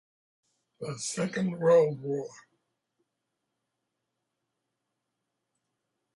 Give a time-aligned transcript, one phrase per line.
[0.79, 2.27] The Second World War.